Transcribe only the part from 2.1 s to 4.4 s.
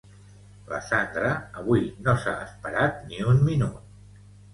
s'ha esperat ni un minut